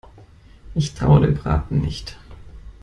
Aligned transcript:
Ich 0.73 0.95
traue 0.95 1.21
dem 1.21 1.35
Braten 1.35 1.77
nicht. 1.79 2.17